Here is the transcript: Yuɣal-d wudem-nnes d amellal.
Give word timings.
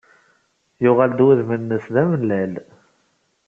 Yuɣal-d 0.83 1.19
wudem-nnes 1.25 1.85
d 1.93 1.95
amellal. 2.01 2.53